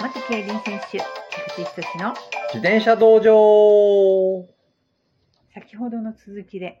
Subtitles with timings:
[0.00, 2.14] 元競輪選手、菊池仁の
[2.54, 4.46] 自転車道場
[5.52, 6.80] 先ほどの続きで、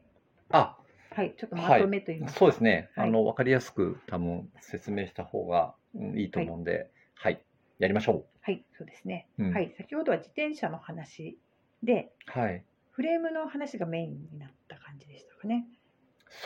[0.50, 0.76] あ、
[1.10, 2.90] はい、ちょっとまとめと言いますか、そうですね。
[2.94, 7.42] はいあの、わかりやすく多分説明した方が、うんいいと思うんで、はい、
[7.80, 11.38] やりましょはい、そうですね、うんはい、先ほどは自転車の話
[11.82, 12.38] で、う。
[12.38, 12.62] はい。
[12.92, 15.66] フレームの話がメインになった感じでしたかね。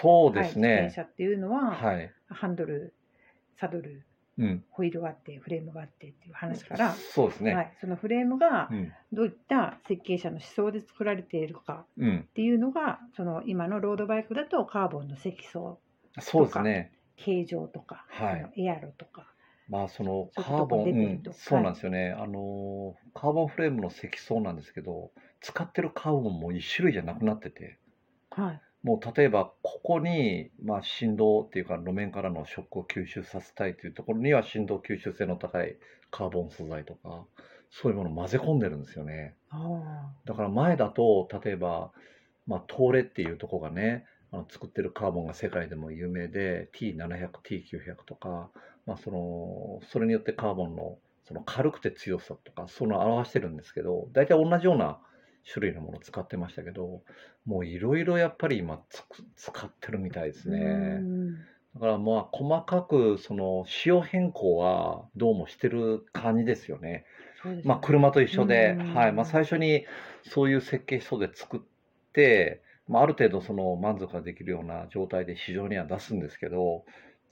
[0.00, 0.94] そうですはい、自ね転。
[0.94, 2.10] 車っていうのは、はい。
[2.28, 2.94] ハンドル、
[3.58, 4.06] サドル、
[4.38, 4.64] うん。
[4.70, 7.54] ホイールがあって、フレームがあってっていう話から、そうですね。
[7.54, 8.92] はい、そのフレームがうん。
[9.12, 12.18] どういった設計者の思想で作られているかうん。
[12.20, 15.78] っていうのが、その今のロードバイクだとカーボンの積層、
[16.20, 16.92] そうですね。
[17.16, 19.26] 形状とか、はいそのエアロとか、
[19.68, 22.10] まあ、そのそういうカーボン、とこ出てうんそうなんですよね。
[22.18, 27.78] あの、カーボンフレームの積層なんですけど、使ってるカーボンも一種類じゃなくなってて、
[28.30, 35.76] はい、もう例えばここに、まあ、振動っていうか路面からのショックを吸収させたいというところには振動吸収性の高い
[36.10, 37.24] カーボン素材とか
[37.70, 39.34] そういうものを混ぜ込んでるんですよね。
[39.50, 41.92] あだから前だと例えば、
[42.46, 48.50] まあ、東レっていうところがねあの作ってるカーボンが世界でも有名で T700、T900 とか、
[48.86, 54.98] まあ、そのそれによってカーボンのその軽くて強さとかそういうのを表してるんですけど大体同じような
[55.50, 57.02] 種類のものを使ってましたけど
[57.44, 58.80] もういろいろやっぱり今
[59.36, 60.58] 使ってるみたいですね。
[60.58, 61.34] ん
[61.74, 67.04] だからまあ細かくその仕様変更はどうもしてる感じですよね。
[67.44, 69.12] ねまあ車と一緒で、うんはい。
[69.12, 69.86] まあ最初に
[70.22, 71.60] そういう設計書で作っ
[72.12, 76.84] て、まあある程度その満足ができるような状態で市場には出すんですけど、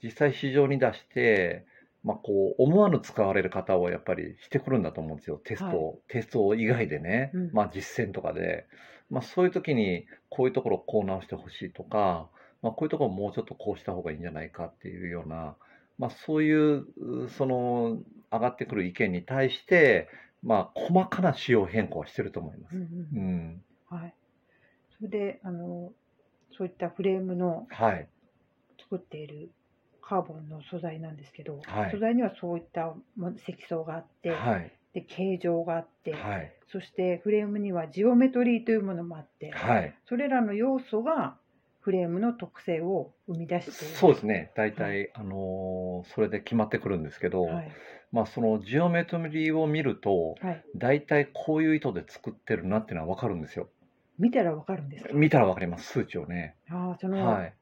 [0.03, 1.65] 実際市場に出して、
[2.03, 5.39] まあこう思わぬ使われる方をやっぱりしてくるんだと思うんですよ。
[5.43, 8.65] テストを、テスト以外でねうん、まあ実践とかで。
[9.11, 12.29] まあそういう時にこういうところをこう直してほしいとか、
[12.61, 15.55] まあこういうところもうちょっとこうした方がいいんじゃないかっていうような、
[15.99, 16.85] まあそういう、
[17.25, 17.99] うその
[18.31, 20.07] 上がってくる意見に対して、
[20.41, 22.77] まあ細かな仕様変更はしてると思います。
[22.77, 23.21] うんううん
[23.55, 23.63] ん。
[23.89, 24.13] はい、
[24.97, 25.91] それであの
[26.57, 28.07] そういったフレームのはい。
[28.79, 29.51] 作っている
[30.11, 34.71] カーボンの素材なんですけど、はい素材にはそういったも積層があって、はい。
[34.93, 36.51] で形状があって、はい。
[36.69, 39.95] そしてフレームにはジオメトリーというものもあって、はい。
[40.09, 41.37] それらの要素が
[41.79, 43.95] フレームの特性を生み出している。
[43.95, 44.51] そうですね。
[44.53, 47.71] 大体、あのーそれで決まってくるんですけど、はい
[48.11, 53.69] まあそのジオメトリーを見ると、はい、大体こういう糸で作ってるなっていうのは分かるんですよ。
[54.19, 56.55] 見たらわかるんですか見たら分かります、数値をね。
[56.69, 57.53] ああその、はい。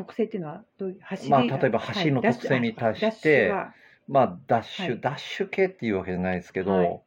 [0.00, 3.74] 特性っていうのはどういう走り、まあ例えば走りのはい特性に対してダッシュが
[4.08, 5.00] まあ、ダッシュ、はい。
[5.00, 7.00] ダッシュ系っていうわけじゃないですけど、はい。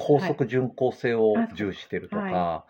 [0.00, 2.64] 高速巡航性を重視してるとか、は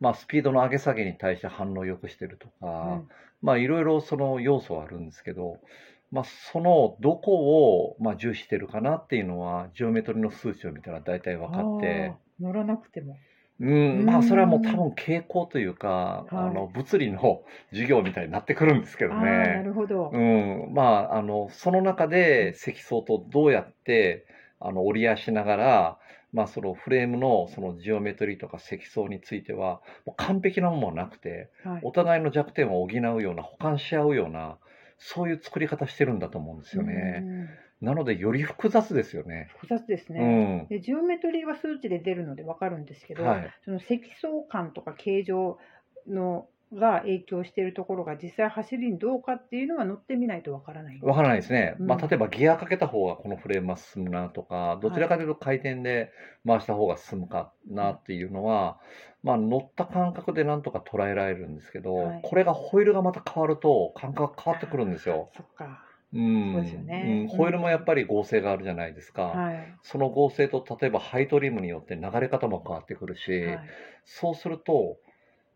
[0.00, 2.68] まあ、スピードの上げ下げに対して反応を良くしてるとか、う
[3.00, 3.08] ん。
[3.42, 5.58] まあ、いろいろその要素はあるんですけど、
[6.10, 13.16] まあ、そのどこをまあ重視してるかなっていうのは、ジオメトリの数値を見たら大体分かって、乗らなくても。
[13.60, 19.62] うん、まあ、それはもううん多分傾向というか、はいあの、物理の授業みたいになってくるんですけどああなね。
[19.62, 20.10] るほど。
[20.10, 20.82] うん、ま
[21.12, 24.26] あ、あの、その中で積層とどうやって、
[24.60, 25.98] あの、折り合いしながら、
[26.32, 34.58] まあ、そのフレームのそのジオメトリーとか積層については、もう完璧なものはなくて、はいお互いの弱点を補うような、補完し合うような、
[34.98, 37.28] そういう作り方してるんだと思うんですよね。
[37.80, 39.48] うんなので、より複雑ですよね。
[39.52, 40.64] 複雑ですうね。
[40.64, 40.66] ん。
[40.68, 43.50] でジオメトリーは数値で出るのでわかるんですけど、はい。
[43.64, 45.58] その積層感とか形状
[46.08, 50.98] のが影響しているところが実際走りにどうかっていうのは乗ってみないとわからない。
[51.00, 51.76] わからないですね。
[51.78, 56.10] うんまあ、例えばギアかけた方がこのフレームは進むなとか、どちらかというと回転で
[56.46, 58.78] 回した方が進むかなっていうのは、
[59.22, 65.30] まあ、乗った感覚でなんとか捉えられるんですけど、はいこれがホイールがまた変わると感覚が変わってくるんですよ。
[65.34, 65.87] そっか。
[66.12, 66.20] うん。
[66.50, 69.40] そうですよねうんホイールもやっぱり合成があるじゃないですか。
[69.40, 69.78] はい。
[69.82, 74.98] その合成と例えばハイトリムによって流れ方も変わってくるし、はいそうすると、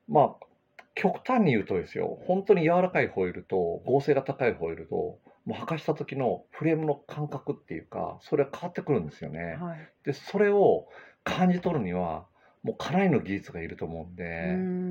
[0.08, 0.46] まあ、
[0.94, 9.60] 極端に言うとですよ、本当に柔らかいホイールと合成が高いホイールと、もう履かした時のフレームの感覚っていうか、それは変わってくるんですよね。
[9.60, 9.93] はい。
[10.04, 10.87] で、それを
[11.25, 12.28] 感じ取るには、
[12.62, 14.44] もうかなりの技術がいると思うんで、う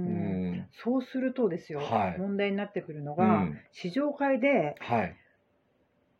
[0.06, 0.68] うんん。
[0.72, 3.66] そうするとですよ、はい問題になってくるのうが、ん。
[3.72, 5.21] 試乗会ではい。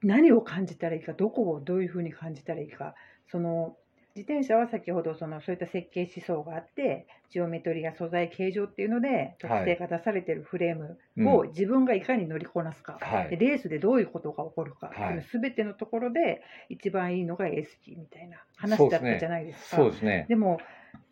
[0.04, 2.96] 何を感じたらいいか、どこをどういうふうに感じたらいいか、
[3.28, 3.78] その
[4.16, 10.98] 自転車は先ほどそのそういった設計思想があって、ジオメトリや素材、形状っていうので、特性が出されているフレーム
[11.34, 13.30] を自分がいかに乗りこなすか、はい。
[13.30, 19.78] でレースでどういうことが起こるか、はいすべてのところで一番いいのが ASP みたいな話だったじゃないですか。
[19.78, 20.26] そうですね。
[20.28, 20.60] でも、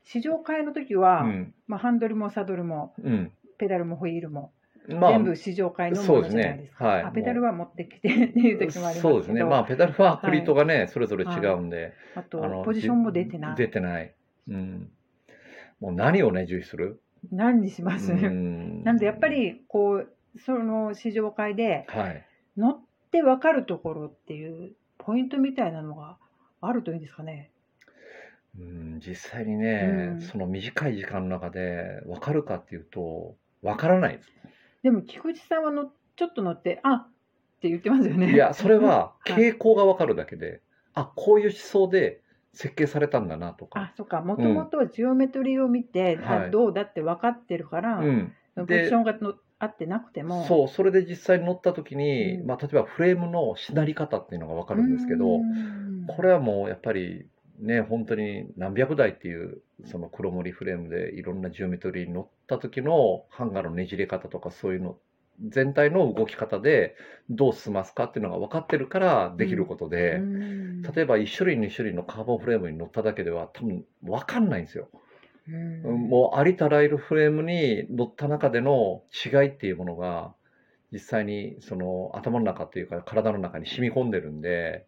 [0.03, 1.53] 試乗会の時は、うん。
[1.67, 3.31] まあ、ハンドルもサドルもうん。
[3.59, 4.53] ペダルもホイールも
[4.95, 6.77] まあ全部試乗会のものじゃないですか。
[6.77, 9.01] すねはいあペダルは持ってきてっていう時もあります。
[9.01, 9.43] そうですね。
[9.43, 11.93] まあ、ペダルはクリートがね、それぞれ違うんで。
[12.15, 13.55] あとポジションも出てない。
[13.55, 14.13] 出てない。
[14.49, 14.91] うん。
[15.79, 17.01] もう何をね、重視する？
[17.31, 22.25] 何にします、うん なんでやっぱ、りこうその試乗会ではい。
[22.57, 22.79] 乗っ
[23.11, 26.17] て分かるところっていうポイントみたいなのが
[26.61, 27.51] あるといいんですかね？
[28.57, 34.29] うん、実際にね、うんその短い時間の中で分かるかっていうと、分からないです。
[34.83, 37.07] でも菊池さんはのちょっと乗ってあっ
[37.61, 38.33] て言ってますよね。
[38.33, 39.51] いや、それははい。
[39.51, 40.61] 傾向が分かるだけで、
[40.93, 42.21] あ、こういう思想で
[42.53, 43.79] 設計されたんだなとか。
[43.79, 44.21] あそっか。
[44.21, 46.37] もともとはジオメトリーを見て、はい。
[46.47, 48.33] あどうだって分かってるから、うん。
[48.55, 50.45] そのポジションがの合ってなくても。
[50.45, 52.47] そう、それで実際に乗った時に、うん。
[52.47, 56.05] まあ、例えばフレームのしなり方っていうのが分かるんですけど、うん。
[56.07, 57.27] これはもうやっぱり
[57.59, 64.97] ね、本当に何百台っていうその黒森フレームでいろんなジオメトリーに乗った時のハンガーのねじれ方とかそういうの
[65.47, 66.95] 全体の動き方で
[67.29, 74.87] どう進ますかっていうのが分かってるからできることで、うん例えば1種類2種類のカーボンフレームに乗っただけでは多分分かんないんですよ。
[75.47, 80.33] うんもうありとあらゆるフレームに乗った中での違いっていうものが
[80.91, 84.85] 実際にその頭の中っていうか体の中に染み込んでるんで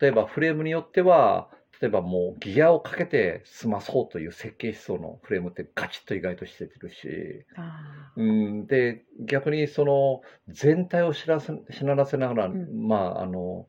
[0.00, 12.88] 例えばフレームによっては例えばもうギアをかけて済まそうという設計思想のフレームってガチッと意外としてるし、あうん、で逆にその全体を知らせしならせながら、うん。
[12.88, 13.66] まああの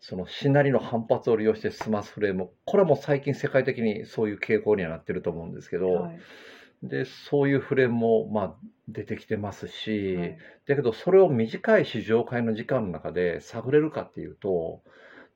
[0.00, 2.50] そのしなりの反発を利用して済ますフレーム。
[2.64, 6.18] これはもう最近世界的にそういう傾向にはなってると思うんですけど、ーはい。
[6.82, 8.54] でそういうフレームもまあ
[8.88, 10.38] 出てきてますし、はい。
[10.68, 14.82] だけどそれを短い試乗会の時間の中で探れるかっていうと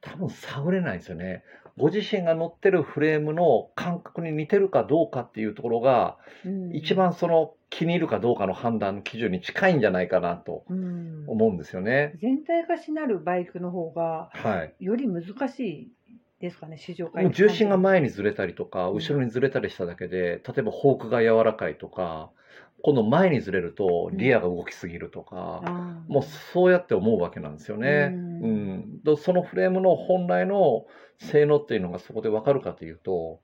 [0.05, 1.43] 多分探れないんですよね。
[1.77, 12.15] ご自身が乗ってるフレームの感覚に似てるかどうかっていうところがうん一番その気に入るかどうかの判断基準に近いんじゃないかなとうん思うんですよね。
[12.21, 14.85] 全体がしなるバイクの方がはい。
[14.85, 15.93] より難しい
[16.41, 22.31] ですかね試乗会もう重心が前にずれたりとか、うん後ろにずれたりしただけで、例えばフォークが柔らかいとか、
[22.85, 28.11] 今度前にずれるとリアが動きすぎるとか、あーもうそうやって思うわけなんですよね。
[28.13, 29.03] ううんん。
[29.03, 30.85] でそのフレームの本来の
[31.19, 33.41] 性能っていうのがそこで分かるかというと、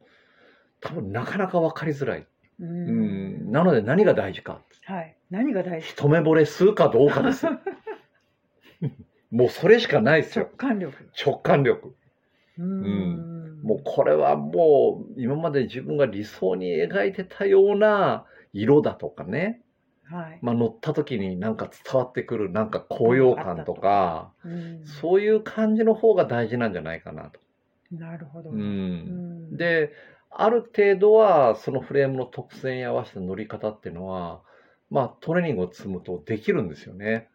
[0.81, 2.27] 多分なかなか分かりづらい。
[2.61, 3.51] ううんん。
[3.51, 4.61] なので何が大事か。
[4.85, 5.89] はい何が大事？
[5.89, 7.53] 一目惚れするかどうかですよ。
[9.31, 10.53] もうそれしかないです直よ。
[10.59, 10.95] 感力
[11.25, 11.95] 直感力。
[12.59, 19.63] うんもうこれはもう今まで自分が理想に描いてたような色だとかね、
[20.11, 24.85] はい、まあ、乗った時になんか伝わってくるなんか高揚感とか、うん。
[24.85, 27.41] そういう感じの方が大事なんじゃないかなと。
[27.93, 29.53] なるほど、ううん。
[29.53, 29.93] ん、で
[30.31, 34.43] ある程度はそのフレームの特性に合わせた乗り方っていうのは、
[34.91, 37.29] まあ、トレーニングを積むとできるんですよね。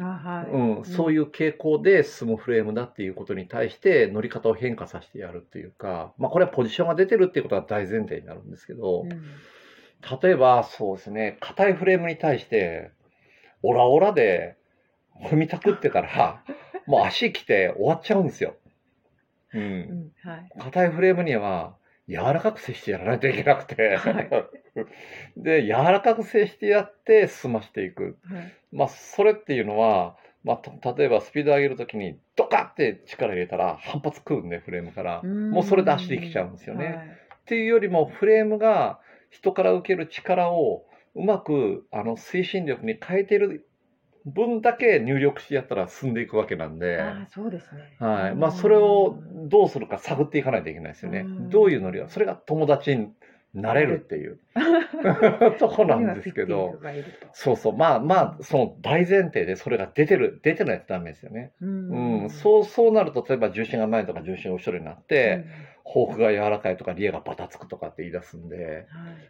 [0.00, 0.50] あはい。
[0.50, 9.10] うん、そういう傾向で進むフレームだっていうことに対して乗り方を変化させてやるっていうか、まあ、これはポジションが出てるっていうことは大前提になるんですけど、うん
[10.22, 12.90] 例えばそうですね硬いフレームに対して
[13.62, 14.56] オラオラで
[15.30, 16.42] 踏みたくってたら
[16.86, 18.56] もう足きて終わっちゃうんですよ。
[19.54, 21.76] う、うんんはい硬いフレームには
[22.08, 24.28] 柔らかく接してやらないといけなくて、はい
[25.36, 28.18] で柔らかく接してやって進ましていく。
[28.24, 35.22] はいまあ、それっていうのは、まあ、と例えばスピード上げるときにドカって力入れたら反発食うんで、フレームから。
[35.22, 36.86] もうそれで足できちゃうんですよね。
[36.86, 39.00] はいっていうよりも、フレームが
[39.32, 40.84] 人から受ける力を
[41.14, 43.66] うまくあの推進力に変えてる
[44.26, 47.00] 分だけ入力してやったら進んでいくわけなんで。
[47.00, 48.34] ああそうですねはい。
[48.36, 51.50] まあ、それをどうするか探っていかないといけないですよねうん。
[51.50, 53.08] どういうノリが、それが友達に
[53.54, 54.38] なれるっていう
[55.58, 56.78] とこなんですけど。
[57.32, 57.76] そうそう。
[57.76, 61.52] まあまあ、その大前提でそれが出てる、出てないとダメですよね。
[61.60, 62.24] ううん。
[62.26, 65.44] うそう、そうなると、例えば重心が前とか重心が後ろになって、
[65.84, 68.86] フォークが柔らかいとか、リアがバタつくとかって言い出すんで、んはい。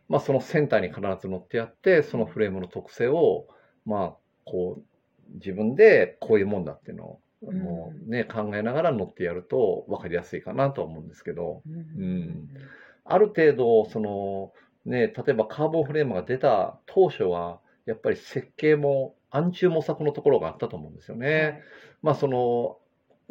[0.09, 3.47] まあそのセンターに必ず乗ってやって、そのフレームの特性を、
[3.85, 7.59] まあ、こう、自分でこういうもんだっていうのを、うん。
[7.59, 12.49] もうね、考えながら乗ってやると分かりやすいかなとは思うんですけど、うん。
[13.05, 14.53] ある程度、その、
[14.85, 21.63] ね、例えばカーボンフレームが出た当初は、やっぱり設計も暗中模索のところがあったと思うんですよね。
[22.03, 22.79] まあその、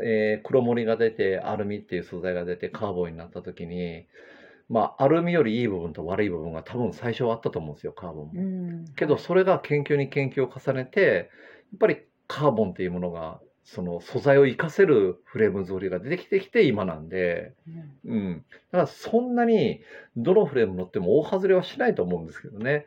[0.03, 4.07] えー黒森が出て、アルミっていう素材が出て、カーボンになった時に、
[4.69, 8.31] まあアルミよりいい部分と悪い部分が多分最初はあったと思うんですよ、カーボンも。
[8.35, 11.01] うんけどそれが研究に研究を重ねて、
[11.71, 17.53] やっぱりカーボンっていうものが、その素材を活かせるフレーム作りが出てきてきて今なんで、
[18.05, 18.45] うんうん。
[18.71, 19.81] だからそんなに
[20.17, 22.85] どのフレーム乗っても大外れはしないと思うんですけどね。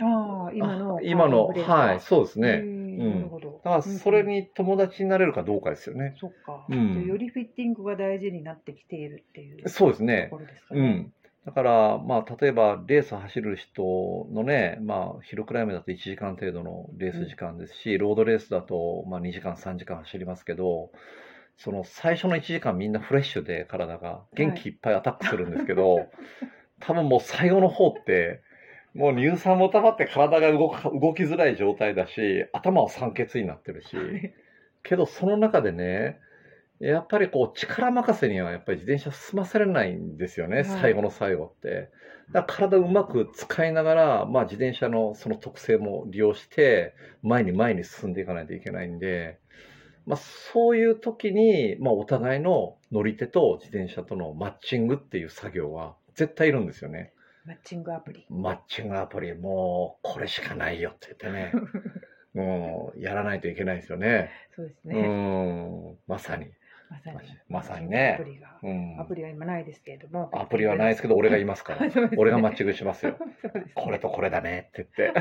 [0.00, 2.85] ああ、今のあ今の、はい、そうですへね。
[3.02, 3.60] ーなるほど。
[3.64, 6.16] だからそれに友達になれるかどうかですよね。
[6.20, 10.80] そっか、うんよりフィッティングが大事になってきているっていうそうですねところですかね。
[10.80, 11.12] うん。
[11.46, 20.90] だから、まあ、例えば、レース走る人のね、まあ、ヒルクライムだと1時間程度のレース時間ですし、ロードレースだと、まあ、2時間、3時間走りますけど、
[21.56, 26.08] その最初の1時間みんなフレッシュで体が元気いっぱいアタックするんですけど、
[26.80, 28.42] 多分もう最後の方って、
[28.96, 33.96] もう乳酸も溜まって体が動か動きづらい状態だし、頭は酸欠になってるし、
[34.82, 36.18] けどその中でね、
[36.80, 41.90] やっぱりこう力任せにはやっぱり自転車進ませれないんですよね、はい最後の最後って。
[42.32, 49.38] だから体をうまく使いながら、まあ自転車のその特性も利用して、前に前に進んでいかないといけないんで、
[50.06, 57.12] まあそういう時に、まあお互いの乗り手と自転車とのマッチングっていう作業は絶対いるんですよね。
[57.46, 58.26] マッチングアプリ。
[58.28, 61.52] マッチングアプリ、もうこれしかないよって言ってね、
[62.34, 64.30] もうやらないといけないですよね。
[64.52, 65.00] うそうですね。
[65.00, 66.50] ん、まさに。
[66.90, 67.18] まさに。
[67.48, 68.58] まさにねアプリが。
[68.62, 70.28] うんアプリは今ないですけれども。
[70.32, 71.86] アプリはないですけど、俺がいますから。
[71.86, 73.16] ね俺がマッチングしますよ。
[73.40, 75.20] すねこれとこれだねって言って。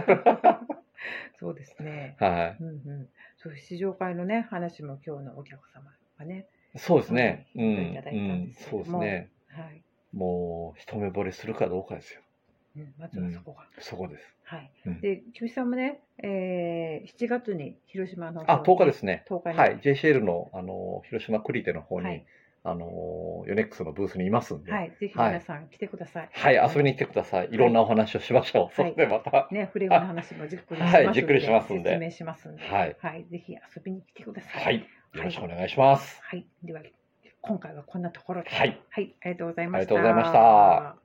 [1.37, 2.15] そうですね。
[2.19, 3.09] はうんうん。
[3.37, 6.47] そう試乗会のね話も今日のお客様がね。
[6.73, 6.79] い。
[6.79, 7.45] そうですね。
[7.55, 7.91] うはいん。
[7.91, 9.29] いただいたんですうれどもですね。
[9.49, 9.84] はい。
[10.15, 12.21] もう、一目惚れするかどうかですよ。
[12.77, 13.67] うん、まずはそこが。
[13.79, 14.23] そこです。
[14.43, 14.71] はい。
[14.85, 19.23] うんで、菊池さんもね、えー、7月に広島のあ、10日ですね。
[19.29, 19.79] 10日にはい。
[19.79, 22.25] JCL の、あの、広島クリテの方に、はい
[22.67, 24.71] あの、ヨネックスのブースにいますんで。
[24.71, 24.91] はい。
[24.99, 26.29] ぜひ皆さん来てください。
[26.33, 27.49] はい、遊びに行ってください。
[27.51, 28.63] いろんなお話をしましょう。
[28.63, 29.47] はいそしてまた。
[29.51, 32.63] ね、フレームの話もじっくりしますはいじっくりしますんで説明しますんで。
[32.63, 32.97] はい。
[32.99, 33.25] はい。
[33.29, 34.63] ぜひ遊びに来てください。
[34.63, 34.79] はい。
[34.79, 36.19] よろしくお願いします。
[36.23, 36.47] はい。
[36.63, 36.81] では、
[37.47, 38.49] 今回はこんなところで。
[38.49, 38.81] はい。
[38.89, 39.15] はい。
[39.21, 39.95] ありがとうございました。
[39.95, 41.04] ありがとうございました。